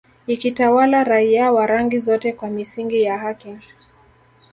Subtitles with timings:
[0.27, 3.57] ikitawala raia wa rangi zote kwa misingi ya haki